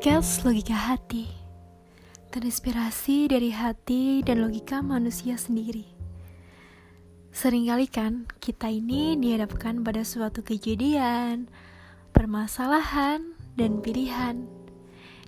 Podcast 0.00 0.48
Logika 0.48 0.72
Hati. 0.72 1.28
Terinspirasi 2.32 3.28
dari 3.28 3.52
hati 3.52 4.24
dan 4.24 4.40
logika 4.40 4.80
manusia 4.80 5.36
sendiri. 5.36 5.84
Seringkali 7.36 7.84
kan 7.84 8.24
kita 8.40 8.72
ini 8.72 9.20
dihadapkan 9.20 9.84
pada 9.84 10.00
suatu 10.00 10.40
kejadian, 10.40 11.52
permasalahan, 12.16 13.36
dan 13.60 13.84
pilihan 13.84 14.48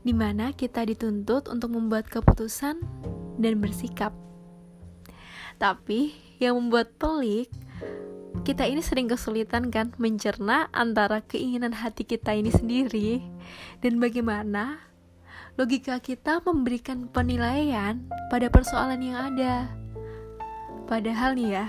di 0.09 0.17
mana 0.17 0.57
kita 0.57 0.89
dituntut 0.89 1.53
untuk 1.53 1.77
membuat 1.77 2.09
keputusan 2.09 2.81
dan 3.37 3.55
bersikap. 3.61 4.17
Tapi 5.61 6.17
yang 6.41 6.57
membuat 6.57 6.97
pelik 6.97 7.53
kita 8.43 8.67
ini 8.67 8.83
sering 8.83 9.07
kesulitan 9.07 9.71
kan 9.71 9.95
mencerna 10.03 10.67
antara 10.75 11.23
keinginan 11.23 11.71
hati 11.71 12.03
kita 12.03 12.35
ini 12.35 12.51
sendiri 12.51 13.23
dan 13.79 14.03
bagaimana 14.03 14.83
logika 15.55 16.03
kita 16.03 16.43
memberikan 16.43 17.07
penilaian 17.07 18.03
pada 18.35 18.51
persoalan 18.51 18.99
yang 18.99 19.19
ada. 19.31 19.71
Padahal 20.91 21.39
nih 21.39 21.63
ya, 21.63 21.67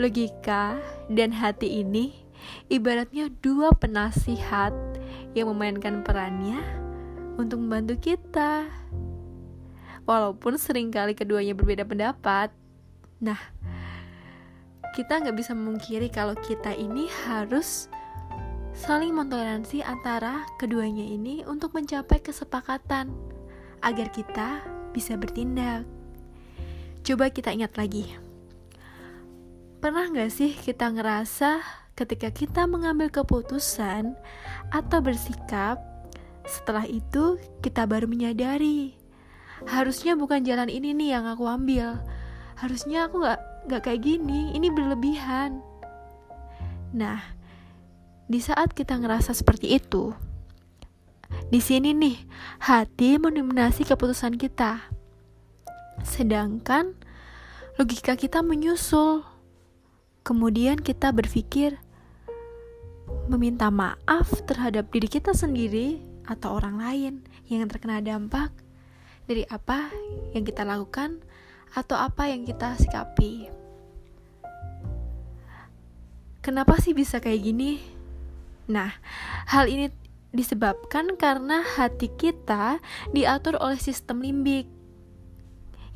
logika 0.00 0.80
dan 1.12 1.28
hati 1.28 1.84
ini 1.84 2.16
ibaratnya 2.72 3.28
dua 3.44 3.76
penasihat 3.76 4.72
yang 5.36 5.52
memainkan 5.52 6.00
perannya 6.00 6.56
untuk 7.36 7.60
membantu 7.60 8.00
kita. 8.00 8.64
Walaupun 10.08 10.56
sering 10.56 10.88
kali 10.88 11.12
keduanya 11.12 11.52
berbeda 11.52 11.84
pendapat. 11.84 12.48
Nah, 13.20 13.36
kita 14.94 15.20
nggak 15.20 15.36
bisa 15.36 15.52
memungkiri 15.52 16.08
kalau 16.08 16.36
kita 16.38 16.72
ini 16.72 17.08
harus 17.26 17.88
saling 18.72 19.10
mentoleransi 19.10 19.82
antara 19.82 20.46
keduanya 20.56 21.02
ini 21.02 21.42
untuk 21.44 21.74
mencapai 21.74 22.22
kesepakatan 22.22 23.10
agar 23.82 24.08
kita 24.14 24.62
bisa 24.94 25.18
bertindak. 25.18 25.82
Coba 27.02 27.30
kita 27.30 27.54
ingat 27.54 27.74
lagi. 27.74 28.14
Pernah 29.78 30.10
nggak 30.10 30.30
sih 30.34 30.52
kita 30.54 30.90
ngerasa 30.90 31.62
ketika 31.94 32.30
kita 32.30 32.66
mengambil 32.66 33.10
keputusan 33.10 34.14
atau 34.70 34.98
bersikap, 35.02 35.78
setelah 36.46 36.86
itu 36.86 37.38
kita 37.62 37.86
baru 37.86 38.10
menyadari 38.10 38.98
harusnya 39.66 40.14
bukan 40.14 40.46
jalan 40.46 40.70
ini 40.70 40.94
nih 40.94 41.18
yang 41.18 41.26
aku 41.26 41.48
ambil. 41.48 41.98
Harusnya 42.58 43.06
aku 43.06 43.22
nggak 43.22 43.40
gak 43.70 43.82
kayak 43.86 44.02
gini, 44.02 44.50
ini 44.56 44.66
berlebihan. 44.72 45.62
Nah, 46.90 47.20
di 48.26 48.40
saat 48.42 48.74
kita 48.74 48.98
ngerasa 48.98 49.30
seperti 49.30 49.78
itu, 49.78 50.10
di 51.48 51.60
sini 51.60 51.94
nih 51.94 52.16
hati 52.60 53.20
mendominasi 53.20 53.86
keputusan 53.86 54.40
kita. 54.40 54.84
Sedangkan 56.02 56.98
logika 57.78 58.18
kita 58.18 58.42
menyusul. 58.42 59.22
Kemudian 60.26 60.76
kita 60.76 61.08
berpikir 61.08 61.80
meminta 63.32 63.72
maaf 63.72 64.28
terhadap 64.44 64.92
diri 64.92 65.08
kita 65.08 65.32
sendiri 65.32 66.00
atau 66.28 66.60
orang 66.60 66.76
lain 66.76 67.14
yang 67.48 67.64
terkena 67.64 68.04
dampak 68.04 68.52
dari 69.24 69.48
apa 69.48 69.88
yang 70.36 70.44
kita 70.44 70.68
lakukan 70.68 71.24
atau 71.76 71.96
apa 71.96 72.30
yang 72.30 72.44
kita 72.44 72.76
sikapi. 72.78 73.50
Kenapa 76.40 76.80
sih 76.80 76.96
bisa 76.96 77.20
kayak 77.20 77.44
gini? 77.44 77.82
Nah, 78.68 78.92
hal 79.48 79.68
ini 79.68 79.92
disebabkan 80.32 81.16
karena 81.16 81.64
hati 81.64 82.12
kita 82.12 82.80
diatur 83.12 83.56
oleh 83.60 83.80
sistem 83.80 84.20
limbik. 84.20 84.68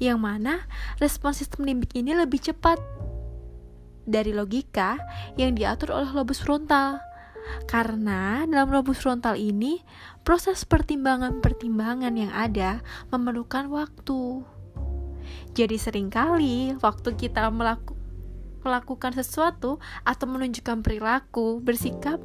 Yang 0.03 0.19
mana 0.19 0.55
respon 0.99 1.33
sistem 1.37 1.69
limbik 1.69 1.95
ini 1.95 2.17
lebih 2.17 2.43
cepat 2.43 2.81
dari 4.03 4.35
logika 4.35 4.99
yang 5.39 5.55
diatur 5.55 5.95
oleh 5.95 6.11
lobus 6.11 6.43
frontal. 6.43 6.99
Karena 7.67 8.47
dalam 8.47 8.71
lobus 8.71 9.03
frontal 9.03 9.35
ini, 9.35 9.83
proses 10.23 10.63
pertimbangan-pertimbangan 10.63 12.15
yang 12.15 12.31
ada 12.31 12.83
memerlukan 13.11 13.67
waktu. 13.71 14.47
Jadi 15.53 15.77
sering 15.77 16.09
kali 16.09 16.77
waktu 16.81 17.15
kita 17.17 17.49
melakukan 17.53 18.01
melakukan 18.63 19.11
sesuatu 19.11 19.83
atau 20.07 20.27
menunjukkan 20.31 20.87
perilaku, 20.87 21.59
bersikap 21.59 22.23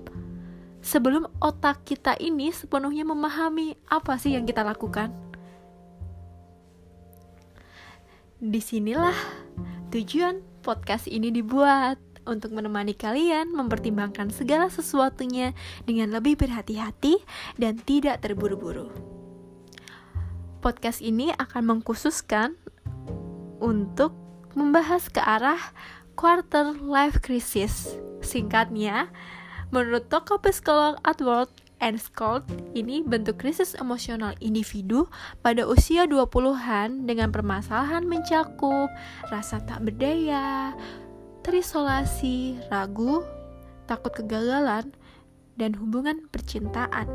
sebelum 0.85 1.25
otak 1.41 1.83
kita 1.83 2.13
ini 2.21 2.53
sepenuhnya 2.53 3.03
memahami 3.03 3.75
apa 3.89 4.15
sih 4.21 4.37
yang 4.37 4.45
kita 4.45 4.61
lakukan. 4.61 5.11
Di 8.37 8.61
sinilah 8.61 9.17
tujuan 9.89 10.45
podcast 10.61 11.09
ini 11.09 11.33
dibuat 11.33 11.97
untuk 12.29 12.53
menemani 12.53 12.93
kalian 12.93 13.49
mempertimbangkan 13.49 14.29
segala 14.29 14.69
sesuatunya 14.69 15.57
dengan 15.89 16.13
lebih 16.13 16.37
berhati-hati 16.37 17.17
dan 17.57 17.81
tidak 17.81 18.21
terburu-buru. 18.21 18.93
Podcast 20.61 21.01
ini 21.01 21.31
akan 21.33 21.79
mengkhususkan 21.79 22.59
untuk 23.61 24.13
membahas 24.57 25.09
ke 25.09 25.21
arah 25.21 25.59
quarter 26.17 26.73
life 26.81 27.21
crisis. 27.21 27.93
Singkatnya, 28.25 29.13
menurut 29.69 30.09
tokoh 30.09 30.41
psikolog 30.41 30.97
Edward 31.05 31.53
and 31.77 32.01
Scott, 32.01 32.41
ini 32.73 33.05
bentuk 33.05 33.37
krisis 33.37 33.77
emosional 33.77 34.33
individu 34.41 35.05
pada 35.45 35.69
usia 35.69 36.09
20-an 36.09 37.05
dengan 37.05 37.29
permasalahan 37.29 38.01
mencakup 38.09 38.89
rasa 39.29 39.61
tak 39.61 39.85
berdaya, 39.85 40.73
terisolasi, 41.45 42.57
ragu, 42.73 43.21
takut 43.85 44.11
kegagalan, 44.11 44.89
dan 45.57 45.77
hubungan 45.77 46.25
percintaan. 46.33 47.05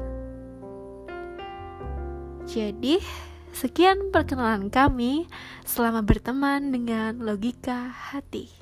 Jadi, 2.46 2.98
sekian 3.52 4.10
perkenalan 4.10 4.72
kami 4.72 5.28
selama 5.68 6.00
berteman 6.00 6.72
dengan 6.72 7.20
logika 7.20 7.92
hati. 7.92 8.61